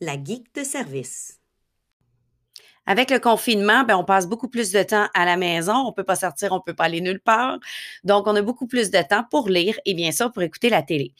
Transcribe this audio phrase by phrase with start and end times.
[0.00, 1.40] la geek de service.
[2.86, 5.74] Avec le confinement, ben, on passe beaucoup plus de temps à la maison.
[5.74, 7.58] On ne peut pas sortir, on ne peut pas aller nulle part.
[8.04, 10.82] Donc, on a beaucoup plus de temps pour lire et bien sûr pour écouter la
[10.82, 11.12] télé.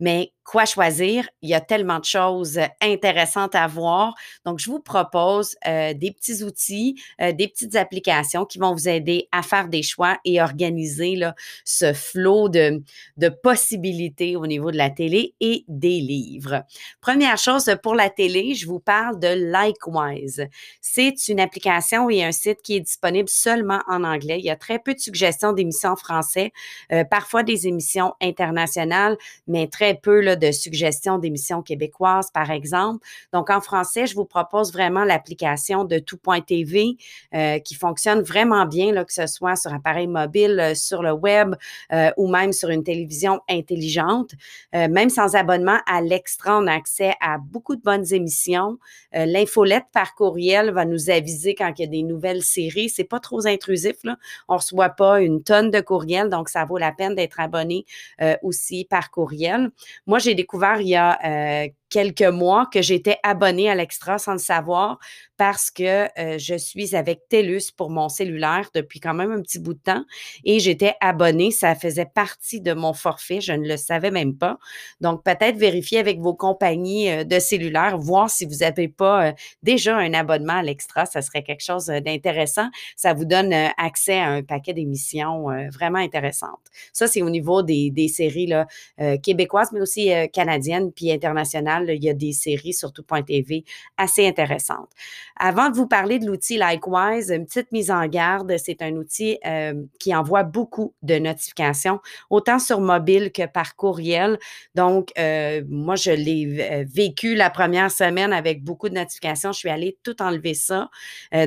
[0.00, 1.28] Mais quoi choisir?
[1.42, 4.14] Il y a tellement de choses intéressantes à voir.
[4.44, 8.88] Donc, je vous propose euh, des petits outils, euh, des petites applications qui vont vous
[8.88, 11.18] aider à faire des choix et organiser
[11.64, 12.82] ce flot de,
[13.42, 16.64] possibilités au niveau de la télé et des livres.
[17.00, 20.46] Première chose, pour la télé, je vous parle de Likewise.
[20.80, 24.38] C'est une application et un site qui est disponible seulement en anglais.
[24.38, 26.52] Il y a très peu de suggestions d'émissions en français,
[26.92, 29.16] euh, parfois des émissions internationales,
[29.46, 33.06] mais très peu là, de suggestions d'émissions québécoises, par exemple.
[33.32, 36.96] Donc, en français, je vous propose vraiment l'application de tout.tv
[37.34, 41.12] euh, qui fonctionne vraiment bien, là, que ce soit sur appareil mobile, euh, sur le
[41.12, 41.54] web
[41.92, 44.32] euh, ou même sur une télévision intelligente.
[44.72, 48.78] même sans abonnement à l'extra, on a accès à beaucoup de bonnes émissions.
[49.12, 52.88] L'infolette par courriel va nous aviser quand il y a des nouvelles séries.
[52.88, 53.96] C'est pas trop intrusif.
[54.04, 54.16] Là.
[54.48, 57.84] On reçoit pas une tonne de courriels, donc ça vaut la peine d'être abonné
[58.42, 59.70] aussi par courriel.
[60.06, 64.32] Moi, j'ai découvert il y a euh, quelques mois que j'étais abonnée à l'Extra sans
[64.32, 64.98] le savoir
[65.36, 69.58] parce que euh, je suis avec TELUS pour mon cellulaire depuis quand même un petit
[69.58, 70.04] bout de temps
[70.44, 71.50] et j'étais abonnée.
[71.50, 73.40] Ça faisait partie de mon forfait.
[73.40, 74.58] Je ne le savais même pas.
[75.00, 79.96] Donc, peut-être vérifier avec vos compagnies euh, de cellulaire, voir si vous n'avez pas déjà
[79.96, 81.06] un abonnement à l'Extra.
[81.06, 82.68] Ça serait quelque chose d'intéressant.
[82.96, 86.60] Ça vous donne accès à un paquet d'émissions vraiment intéressantes.
[86.92, 88.52] Ça, c'est au niveau des, des séries
[89.22, 93.64] québécoises, mais aussi canadiennes puis internationales il y a des séries sur tout.tv
[93.96, 94.90] assez intéressantes.
[95.36, 99.38] Avant de vous parler de l'outil Likewise, une petite mise en garde, c'est un outil
[99.46, 104.38] euh, qui envoie beaucoup de notifications, autant sur mobile que par courriel.
[104.74, 109.52] Donc, euh, moi, je l'ai euh, vécu la première semaine avec beaucoup de notifications.
[109.52, 110.88] Je suis allée tout enlever ça.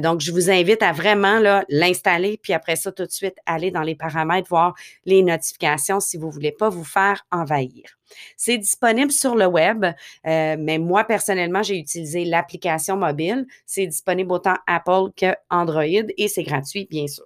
[0.02, 1.40] donc, je vous invite à vraiment
[1.70, 4.74] l'installer, puis après ça, tout de suite, aller dans les paramètres, voir
[5.06, 7.97] les notifications si vous ne voulez pas vous faire envahir.
[8.36, 13.46] C'est disponible sur le web, euh, mais moi, personnellement, j'ai utilisé l'application mobile.
[13.66, 15.84] C'est disponible autant Apple que Android
[16.18, 17.26] et c'est gratuit, bien sûr.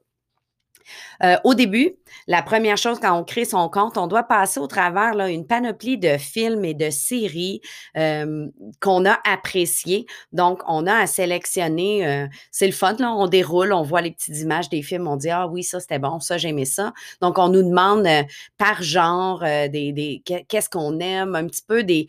[1.23, 1.95] Euh, au début,
[2.27, 5.97] la première chose quand on crée son compte, on doit passer au travers une panoplie
[5.97, 7.61] de films et de séries
[7.97, 8.47] euh,
[8.79, 10.05] qu'on a appréciées.
[10.31, 12.07] Donc, on a à sélectionner.
[12.07, 15.15] Euh, c'est le fun, là, on déroule, on voit les petites images des films, on
[15.15, 16.93] dit Ah oui, ça c'était bon, ça j'aimais ça.
[17.21, 18.07] Donc, on nous demande
[18.57, 22.07] par genre qu'est-ce qu'on aime, un petit peu des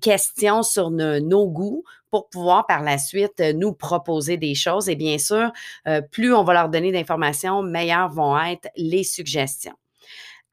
[0.00, 4.88] questions sur nos goûts pour pouvoir par la suite euh, nous proposer des choses.
[4.88, 5.50] Et bien sûr,
[5.88, 9.74] euh, plus on va leur donner d'informations, meilleures vont être les suggestions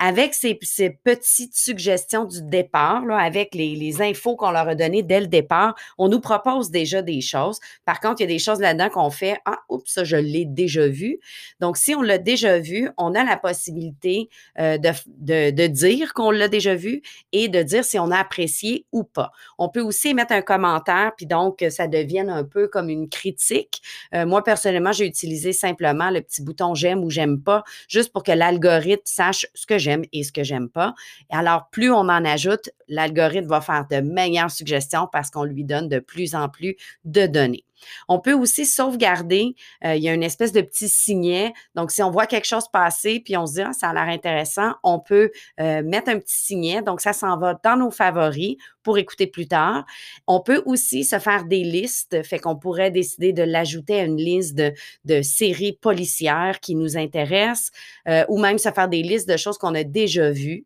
[0.03, 5.19] avec ces, petites suggestions du départ, là, avec les, infos qu'on leur a données dès
[5.19, 7.59] le départ, on nous propose déjà des choses.
[7.85, 10.45] Par contre, il y a des choses là-dedans qu'on fait, ah, oups, ça, je l'ai
[10.45, 11.19] déjà vu.
[11.59, 16.31] Donc, si on l'a déjà vu, on a la possibilité euh, de, de, dire qu'on
[16.31, 19.31] l'a déjà vu et de dire si on a apprécié ou pas.
[19.59, 23.83] On peut aussi mettre un commentaire, puis donc, ça devienne un peu comme une critique.
[24.15, 28.23] Euh, moi, personnellement, j'ai utilisé simplement le petit bouton j'aime ou j'aime pas, juste pour
[28.23, 30.93] que l'algorithme sache ce que j'aime et ce que j'aime pas.
[31.29, 35.89] Alors, plus on en ajoute, l'algorithme va faire de meilleures suggestions parce qu'on lui donne
[35.89, 36.75] de plus en plus
[37.05, 37.65] de données.
[38.07, 39.55] On peut aussi sauvegarder.
[39.85, 41.53] Euh, il y a une espèce de petit signet.
[41.75, 44.03] Donc, si on voit quelque chose passer, puis on se dit, ah, ça a l'air
[44.03, 46.81] intéressant, on peut euh, mettre un petit signet.
[46.81, 49.85] Donc, ça s'en va dans nos favoris pour écouter plus tard.
[50.27, 54.17] On peut aussi se faire des listes, fait qu'on pourrait décider de l'ajouter à une
[54.17, 57.71] liste de, séries policières qui nous intéressent,
[58.07, 60.65] euh, ou même se faire des listes de choses qu'on a déjà vues.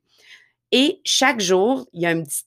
[0.71, 2.43] Et chaque jour, il y a un petit,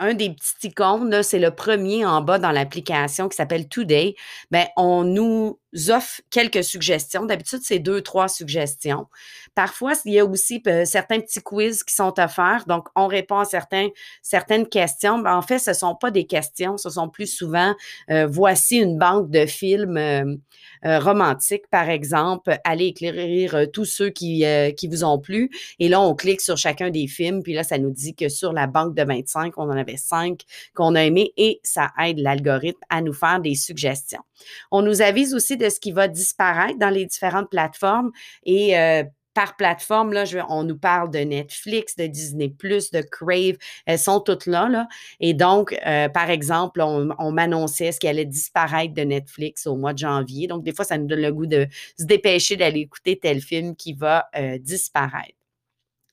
[0.00, 4.14] un des petits icônes, c'est le premier en bas dans l'application qui s'appelle Today.
[4.50, 7.24] Ben, on nous offre quelques suggestions.
[7.24, 9.06] D'habitude, c'est deux, trois suggestions.
[9.54, 12.64] Parfois, il y a aussi euh, certains petits quiz qui sont offerts.
[12.66, 15.18] Donc, on répond à certaines questions.
[15.18, 17.74] Ben, en fait, ce ne sont pas des questions, ce sont plus souvent,
[18.10, 20.36] euh, voici une banque de films euh,
[20.84, 22.56] romantiques, par exemple.
[22.64, 24.44] Allez éclairer tous ceux qui,
[24.76, 25.50] qui vous ont plu.
[25.78, 27.42] Et là, on clique sur chacun des films.
[27.42, 30.42] Puis là, ça nous dit que sur la banque de 25, on en cinq
[30.74, 34.22] qu'on a aimé et ça aide l'algorithme à nous faire des suggestions.
[34.70, 38.10] On nous avise aussi de ce qui va disparaître dans les différentes plateformes
[38.44, 39.04] et euh,
[39.34, 44.46] par plateforme, là, on nous parle de Netflix, de Disney+, de Crave, elles sont toutes
[44.46, 44.68] là.
[44.68, 44.86] là.
[45.20, 49.92] Et donc, euh, par exemple, on, m'annonçait ce qui allait disparaître de Netflix au mois
[49.92, 50.46] de janvier.
[50.46, 51.66] Donc, des fois, ça nous donne le goût de
[51.98, 55.34] se dépêcher d'aller écouter tel film qui va euh, disparaître.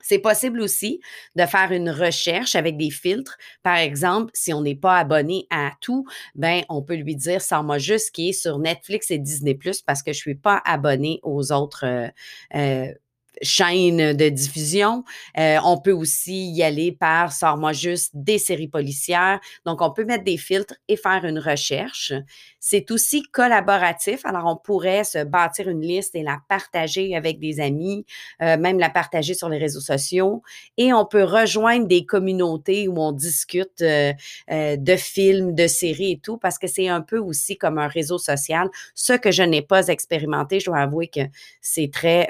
[0.02, 1.00] C'est possible aussi
[1.36, 3.38] de faire une recherche avec des filtres.
[3.64, 6.06] Par exemple, si on n'est pas abonné à tout,
[6.36, 9.82] ben on peut lui dire sors-moi juste ce qui est sur Netflix et Disney Plus
[9.82, 12.08] parce que je suis pas abonné aux autres euh,
[12.56, 12.94] euh,
[13.42, 15.04] chaîne de diffusion.
[15.38, 19.40] Euh, on peut aussi y aller par sors-moi juste des séries policières.
[19.66, 22.14] Donc, on peut mettre des filtres et faire une recherche.
[22.60, 24.26] C'est aussi collaboratif.
[24.26, 28.06] Alors, on pourrait se bâtir une liste et la partager avec des amis,
[28.42, 30.42] euh, même la partager sur les réseaux sociaux.
[30.78, 34.14] Et on peut rejoindre des communautés où on discute euh,
[34.50, 38.18] de films, de séries et tout, parce que c'est un peu aussi comme un réseau
[38.18, 38.70] social.
[38.94, 41.22] Ce que je n'ai pas expérimenté, je dois avouer que
[41.62, 42.28] c'est très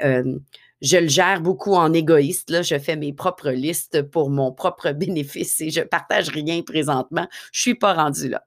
[0.82, 2.50] je le gère beaucoup en égoïste.
[2.50, 2.62] Là.
[2.62, 7.26] Je fais mes propres listes pour mon propre bénéfice et je partage rien présentement.
[7.52, 8.44] Je suis pas rendue là.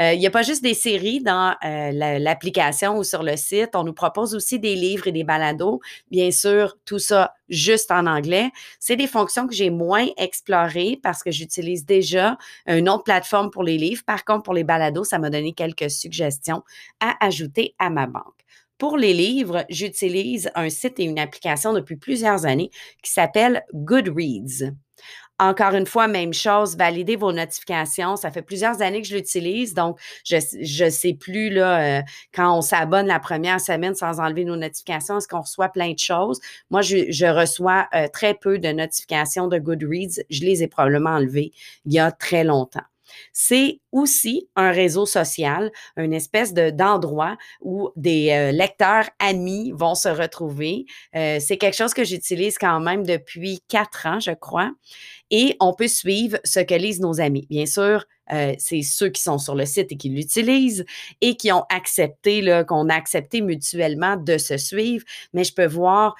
[0.00, 3.70] Euh, il n'y a pas juste des séries dans euh, l'application ou sur le site.
[3.74, 5.80] On nous propose aussi des livres et des balados.
[6.10, 8.50] Bien sûr, tout ça juste en anglais.
[8.78, 13.64] C'est des fonctions que j'ai moins explorées parce que j'utilise déjà une autre plateforme pour
[13.64, 14.02] les livres.
[14.06, 16.62] Par contre, pour les balados, ça m'a donné quelques suggestions
[17.00, 18.41] à ajouter à ma banque.
[18.82, 24.72] Pour les livres, j'utilise un site et une application depuis plusieurs années qui s'appelle Goodreads.
[25.38, 28.16] Encore une fois, même chose, valider vos notifications.
[28.16, 32.02] Ça fait plusieurs années que je l'utilise, donc je ne sais plus là, euh,
[32.34, 35.98] quand on s'abonne la première semaine sans enlever nos notifications, est-ce qu'on reçoit plein de
[36.00, 36.40] choses?
[36.70, 40.24] Moi, je, reçois euh, très peu de notifications de Goodreads.
[40.28, 41.52] Je les ai probablement enlevées
[41.84, 42.82] il y a très longtemps.
[43.32, 49.94] C'est aussi un réseau social, une espèce de, d'endroit où des euh, lecteurs amis vont
[49.94, 50.86] se retrouver.
[51.14, 54.70] Euh, c'est quelque chose que j'utilise quand même depuis quatre ans, je crois.
[55.30, 57.46] Et on peut suivre ce que lisent nos amis.
[57.48, 60.84] Bien sûr, euh, c'est ceux qui sont sur le site et qui l'utilisent
[61.20, 65.04] et qui ont accepté, qu'on a accepté mutuellement de se suivre.
[65.32, 66.14] Mais je peux voir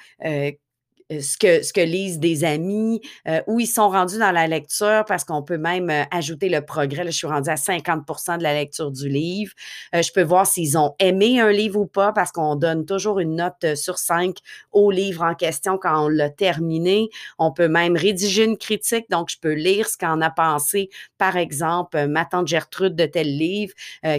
[1.11, 5.03] ce que, ce que lisent des amis, euh, où ils sont rendus dans la lecture,
[5.07, 7.03] parce qu'on peut même euh, ajouter le progrès.
[7.05, 9.53] Je suis rendue à 50% de la lecture du livre.
[9.93, 13.35] je peux voir s'ils ont aimé un livre ou pas, parce qu'on donne toujours une
[13.35, 14.37] note sur 5
[14.71, 17.09] au livre en question quand on l'a terminé.
[17.37, 21.37] On peut même rédiger une critique, donc je peux lire ce qu'en a pensé, par
[21.37, 23.73] exemple, ma tante Gertrude de tel livre,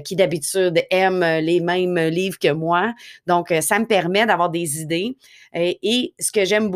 [0.05, 2.93] qui d'habitude aime les mêmes livres que moi.
[3.27, 5.17] Donc, ça me permet d'avoir des idées.
[5.55, 6.71] et ce que j'aime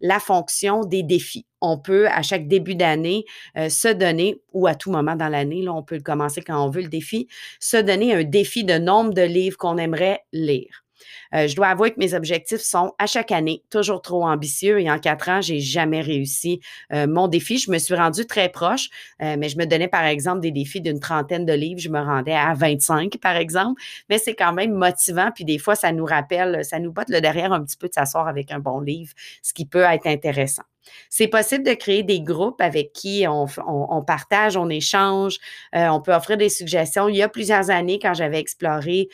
[0.00, 1.46] la fonction des défis.
[1.60, 3.24] On peut, à chaque début d'année,
[3.56, 6.68] euh, se donner, ou à tout moment dans l'année, là, on peut commencer quand on
[6.70, 7.28] veut le défi,
[7.60, 10.83] se donner un défi de nombre de livres qu'on aimerait lire.
[11.34, 14.90] Euh, je dois avouer que mes objectifs sont à chaque année toujours trop ambitieux et
[14.90, 16.60] en quatre ans, j'ai jamais réussi
[16.92, 17.58] euh, mon défi.
[17.58, 18.88] Je me suis rendue très proche,
[19.22, 21.80] euh, mais je me donnais par exemple des défis d'une trentaine de livres.
[21.80, 25.30] Je me rendais à 25 par exemple, mais c'est quand même motivant.
[25.34, 27.94] Puis des fois, ça nous rappelle, ça nous botte le derrière un petit peu de
[27.94, 29.12] s'asseoir avec un bon livre,
[29.42, 30.62] ce qui peut être intéressant.
[31.08, 35.38] C'est possible de créer des groupes avec qui on, on, partage, on échange,
[35.72, 37.08] on peut offrir des suggestions.
[37.08, 39.08] Il y a plusieurs années, quand j'avais exploré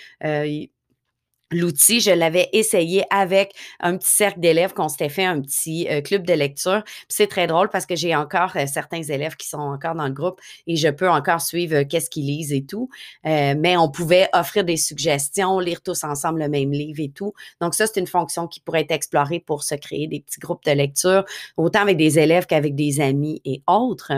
[1.50, 6.00] l'outil, je l'avais essayé avec un petit cercle d'élèves qu'on s'était fait un petit euh,
[6.00, 6.82] club de lecture.
[7.08, 10.12] C'est très drôle parce que j'ai encore euh, certains élèves qui sont encore dans le
[10.12, 12.88] groupe et je peux encore suivre euh, qu'est-ce qu'ils lisent et tout.
[13.24, 17.32] mais on pouvait offrir des suggestions, lire tous ensemble le même livre et tout.
[17.60, 20.64] Donc ça, c'est une fonction qui pourrait être explorée pour se créer des petits groupes
[20.64, 21.24] de lecture,
[21.56, 24.12] autant avec des élèves qu'avec des amis et autres.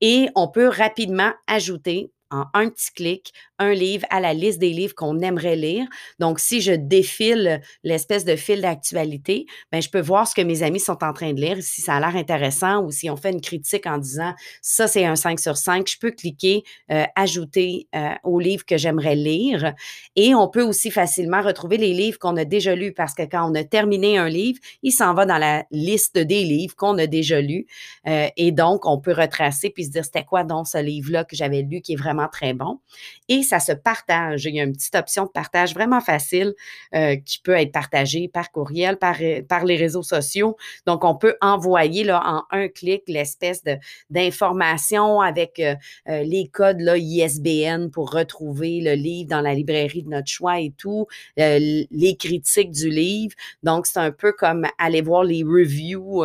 [0.00, 2.10] Et on peut rapidement ajouter
[2.54, 5.86] un petit clic un livre à la liste des livres qu'on aimerait lire.
[6.18, 10.62] Donc, si je défile l'espèce de fil d'actualité, ben, je peux voir ce que mes
[10.62, 13.30] amis sont en train de lire, si ça a l'air intéressant ou si on fait
[13.30, 15.88] une critique en disant ça, c'est un 5 sur 5.
[15.88, 19.74] Je peux cliquer euh, ajouter euh, au livre que j'aimerais lire.
[20.16, 23.48] Et on peut aussi facilement retrouver les livres qu'on a déjà lus parce que quand
[23.48, 27.06] on a terminé un livre, il s'en va dans la liste des livres qu'on a
[27.06, 27.66] déjà lus.
[28.08, 31.36] Euh, et donc, on peut retracer puis se dire c'était quoi donc ce livre-là que
[31.36, 32.80] j'avais lu qui est vraiment très bon.
[33.28, 34.44] Et ça se partage.
[34.44, 36.54] Il y a une petite option de partage vraiment facile
[36.94, 40.56] euh, qui peut être partagée par courriel, par, euh, par les réseaux sociaux.
[40.86, 43.62] Donc, on peut envoyer là, en un clic l'espèce
[44.10, 45.74] d'information avec euh,
[46.06, 50.72] les codes là, ISBN pour retrouver le livre dans la librairie de notre choix et
[50.76, 53.34] tout, les critiques du livre.
[53.62, 56.24] Donc, c'est un peu comme aller voir les reviews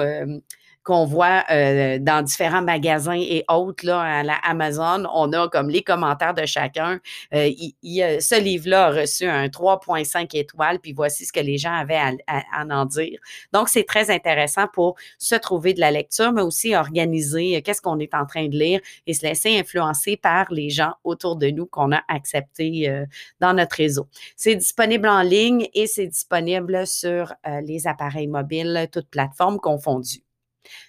[0.90, 5.70] qu'on voit euh, dans différents magasins et autres, là, à la Amazon, on a comme
[5.70, 7.00] les commentaires de chacun.
[7.32, 7.52] Euh,
[7.84, 12.66] ce livre-là a reçu un 3,5 étoiles, puis voici ce que les gens avaient à,
[12.68, 13.20] en dire.
[13.54, 17.84] Donc, c'est très intéressant pour se trouver de la lecture, mais aussi organiser euh, qu'est-ce
[17.84, 21.52] qu'on est en train de lire et se laisser influencer par les gens autour de
[21.52, 22.92] nous qu'on a acceptés
[23.40, 24.08] dans notre réseau.
[24.36, 27.32] C'est disponible en ligne et c'est disponible sur
[27.62, 30.24] les appareils mobiles, toutes plateformes confondues.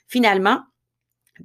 [0.07, 0.65] Finalement,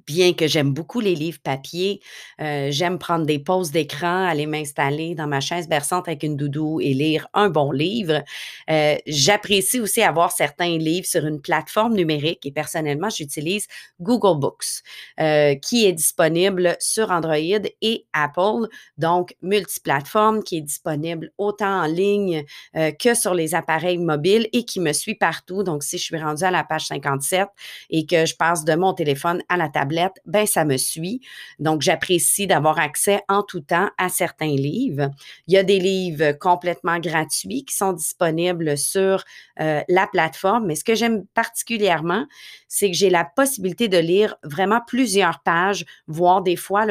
[0.07, 2.01] bien que j'aime beaucoup les livres papier,
[2.41, 6.79] euh, j'aime prendre des pauses d'écran, aller m'installer dans ma chaise berçante avec une doudou
[6.81, 8.23] et lire un bon livre.
[8.69, 13.67] Euh, j'apprécie aussi avoir certains livres sur une plateforme numérique et personnellement, j'utilise
[13.99, 14.83] Google Books,
[15.19, 21.85] euh, qui est disponible sur Android et Apple, donc multiplateforme, qui est disponible autant en
[21.85, 25.63] ligne que sur les appareils mobiles et qui me suit partout.
[25.63, 27.47] Donc, si je suis rendue à la page 57
[27.89, 29.84] et que je passe de mon téléphone à la table,
[30.25, 31.21] ben ça me suit.
[31.59, 35.09] Donc, j'apprécie d'avoir accès en tout temps à certains livres.
[35.47, 39.23] Il y a des livres complètement gratuits qui sont disponibles sur
[39.59, 42.25] euh, la plateforme, mais ce que j'aime particulièrement,
[42.67, 46.85] c'est que j'ai la possibilité de lire vraiment plusieurs pages, voire des fois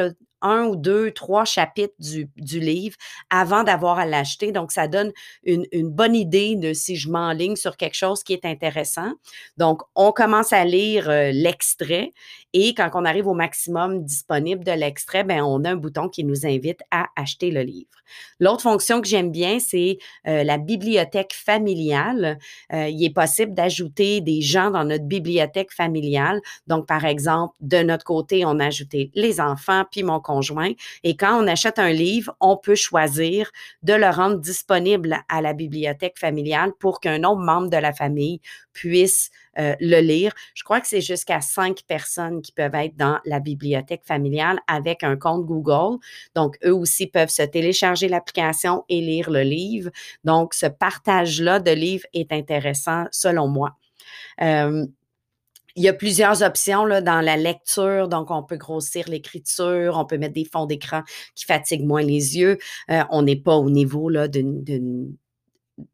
[0.45, 2.97] un ou deux, trois chapitres du, du livre
[3.31, 4.53] avant d'avoir à l'acheter.
[4.53, 5.11] Donc, ça donne
[5.43, 9.13] une, une, bonne idée de si je m'enligne sur quelque chose qui est intéressant.
[9.57, 12.13] Donc, on commence à lire euh, l'extrait
[12.55, 16.23] et quand on arrive au maximum disponible de l'extrait, ben, on a un bouton qui
[16.23, 17.91] nous invite à acheter le livre.
[18.39, 22.39] L'autre fonction que j'aime bien, c'est euh, la bibliothèque familiale.
[22.73, 26.41] Euh, il est possible d'ajouter des gens dans notre bibliothèque familiale.
[26.69, 30.73] Donc, par exemple, de notre côté, on a ajouté les enfants, puis mon conjoint.
[31.03, 33.51] Et quand on achète un livre, on peut choisir
[33.83, 38.41] de le rendre disponible à la bibliothèque familiale pour qu'un autre membre de la famille
[38.73, 40.33] puisse euh, le lire.
[40.55, 45.03] Je crois que c'est jusqu'à cinq personnes qui peuvent être dans la bibliothèque familiale avec
[45.03, 45.99] un compte Google.
[46.35, 49.91] Donc, eux aussi peuvent se télécharger l'application et lire le livre.
[50.23, 53.77] Donc, ce partage-là de livres est intéressant selon moi.
[54.43, 54.87] Euh,
[55.77, 60.05] il y a plusieurs options là, dans la lecture, donc on peut grossir l'écriture, on
[60.05, 61.03] peut mettre des fonds d'écran
[61.35, 62.59] qui fatiguent moins les yeux.
[62.91, 65.17] Euh, on n'est pas au niveau d'une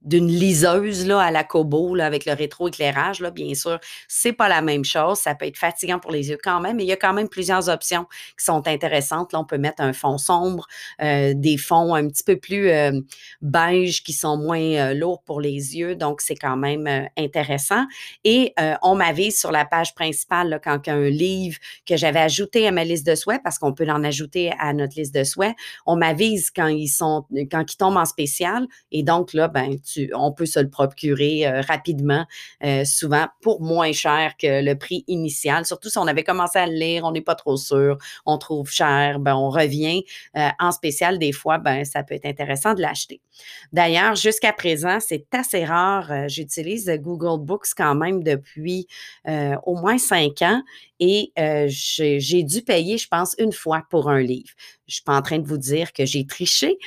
[0.03, 4.49] d'une liseuse là, à la Kobo là, avec le rétroéclairage, là, bien sûr, c'est pas
[4.49, 5.19] la même chose.
[5.19, 7.29] Ça peut être fatigant pour les yeux quand même, mais il y a quand même
[7.29, 8.05] plusieurs options
[8.39, 9.33] qui sont intéressantes.
[9.33, 10.67] Là, on peut mettre un fond sombre,
[11.03, 13.01] euh, des fonds un petit peu plus euh,
[13.41, 17.85] beige qui sont moins euh, lourds pour les yeux, donc c'est quand même intéressant.
[18.25, 22.85] Et on m'avise sur la page principale quand un livre que j'avais ajouté à ma
[22.85, 25.55] liste de souhaits, parce qu'on peut l'en ajouter à notre liste de souhaits,
[25.87, 28.67] on m'avise quand ils sont quand ils tombent en spécial.
[28.93, 29.70] Et donc là, ben
[30.15, 32.27] on peut se le procurer euh, rapidement,
[32.65, 35.65] euh, souvent pour moins cher que le prix initial.
[35.67, 38.71] Surtout si on avait commencé à le lire, on n'est pas trop sûr, on trouve
[38.71, 40.05] cher, ben, on revient
[40.37, 41.19] euh, en spécial.
[41.19, 43.21] Des fois, ben, ça peut être intéressant de l'acheter.
[43.73, 46.29] D'ailleurs, jusqu'à présent, c'est assez rare.
[46.29, 48.87] J'utilise Google Books quand même depuis
[49.27, 50.63] au moins cinq ans
[51.01, 51.33] et
[51.67, 54.51] j'ai dû payer, je pense, une fois pour un livre.
[54.87, 56.79] Je suis pas en train de vous dire que j'ai triché.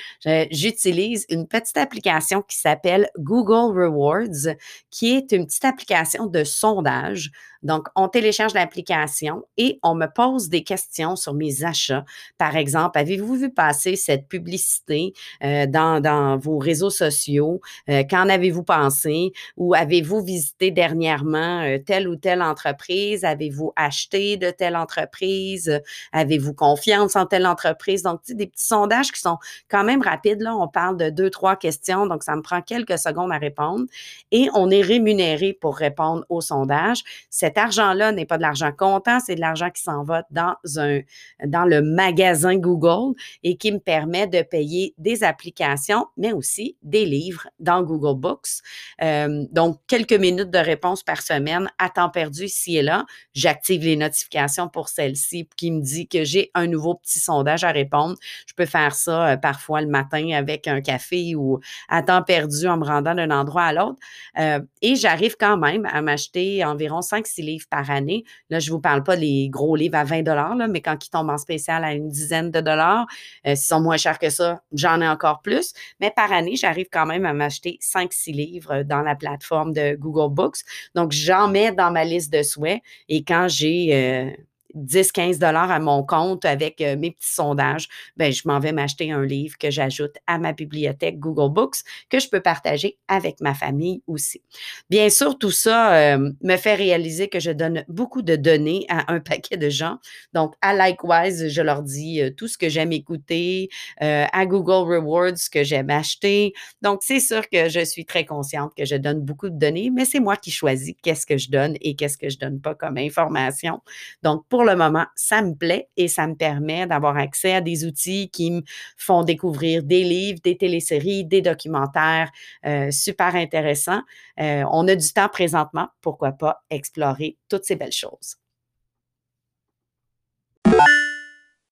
[0.51, 4.55] J'utilise une petite application qui s'appelle Google Rewards,
[4.91, 7.32] qui est une petite application de sondage
[7.63, 12.03] donc, on télécharge l'application et on me pose des questions sur mes achats.
[12.38, 17.62] Par exemple, avez-vous vu passer cette publicité dans, vos réseaux sociaux?
[17.88, 19.32] Qu'en avez-vous pensé?
[19.55, 23.24] Ou avez-vous visité dernièrement telle ou telle entreprise?
[23.24, 25.81] Avez-vous acheté de telle entreprise?
[26.12, 28.03] Avez-vous confiance en telle entreprise?
[28.03, 29.38] Donc, des petits sondages qui sont
[29.69, 30.41] quand même rapides.
[30.41, 32.07] Là, on parle de deux, trois questions.
[32.07, 33.86] Donc, ça me prend quelques secondes à répondre.
[34.31, 37.03] Et on est rémunéré pour répondre au sondage.
[37.29, 41.00] Cet argent-là n'est pas de l'argent comptant, c'est de l'argent qui s'en va dans un
[41.45, 47.05] dans le magasin Google et qui me permet de payer des applications, mais aussi des
[47.05, 48.62] livres dans Google Books.
[49.01, 53.05] Euh, donc, quelques minutes de réponse par semaine à temps perdu ici et là.
[53.33, 57.71] J'active les notifications pour celle-ci qui me dit que j'ai un nouveau petit sondage à
[57.71, 58.15] répondre.
[58.47, 61.59] Je peux faire ça euh, parfois le matin avec un café ou
[61.89, 64.00] à temps perdu en me rendant d'un endroit à l'autre.
[64.39, 68.23] Euh, et j'arrive quand même à m'acheter environ 5-6 livres par année.
[68.50, 71.09] Là, je ne vous parle pas des gros livres à 20 dollars, mais quand ils
[71.09, 73.05] tombent en spécial à une dizaine de dollars,
[73.47, 75.73] euh, s'ils sont moins chers que ça, j'en ai encore plus.
[76.00, 80.33] Mais par année, j'arrive quand même à m'acheter 5-6 livres dans la plateforme de Google
[80.33, 80.59] Books.
[80.95, 82.81] Donc, j'en mets dans ma liste de souhaits.
[83.09, 84.31] Et quand j'ai euh,
[84.75, 87.88] 10-15 dollars à mon compte avec euh, mes petits sondages,
[88.18, 91.77] ben, je m'en vais m'acheter un livre que j'ajoute à ma bibliothèque Google Books
[92.10, 94.42] que je peux partager avec ma famille aussi.
[94.89, 99.12] Bien sûr, tout ça euh, me fait réaliser que je donne beaucoup de données à
[99.13, 99.98] un paquet de gens.
[100.34, 105.38] Donc, à Likewise, je leur dis euh, tout ce que j'aime écouter, à Google Rewards,
[105.38, 106.53] ce que j'aime acheter.
[106.82, 110.06] Donc, c'est sûr que je suis très consciente que je donne beaucoup de données, mais
[110.06, 112.98] c'est moi qui choisis qu'est-ce que je donne et qu'est-ce que je donne pas comme
[112.98, 113.82] information.
[114.24, 117.84] Donc, pour le moment, ça me plaît et ça me permet d'avoir accès à des
[117.84, 118.62] outils qui me
[118.96, 122.32] font découvrir des livres, des téléséries, des documentaires
[122.65, 124.03] euh, super intéressants.
[124.39, 128.38] Euh, on a du temps présentement, pourquoi pas explorer toutes ces belles choses.